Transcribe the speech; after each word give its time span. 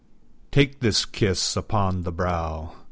Take 0.49 0.79
this 0.79 1.05
kiss 1.05 1.55
upon 1.55 2.01
the 2.01 2.11
brow! 2.11 2.73